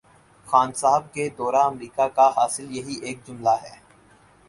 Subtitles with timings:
[0.47, 3.75] خان صاحب کے دورہ امریکہ کا حاصل یہی ایک جملہ ہے۔